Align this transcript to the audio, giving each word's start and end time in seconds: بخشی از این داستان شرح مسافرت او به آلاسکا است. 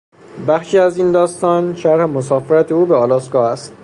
بخشی 0.47 0.77
از 0.77 0.97
این 0.97 1.11
داستان 1.11 1.75
شرح 1.75 2.05
مسافرت 2.05 2.71
او 2.71 2.85
به 2.85 2.95
آلاسکا 2.95 3.49
است. 3.49 3.73